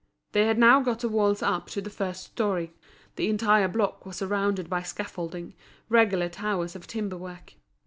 They 0.31 0.47
had 0.47 0.57
now 0.57 0.81
got 0.81 1.01
the 1.01 1.07
walls 1.07 1.43
up 1.43 1.67
to 1.67 1.79
the 1.79 1.91
first 1.91 2.23
storey; 2.23 2.73
the 3.17 3.29
entire 3.29 3.67
block 3.67 4.03
was 4.03 4.15
surrounded 4.15 4.67
by 4.67 4.81
scaffolding, 4.81 5.53
regular 5.89 6.27
towers 6.27 6.75
of 6.75 6.87
timber 6.87 7.17
work. 7.17 7.53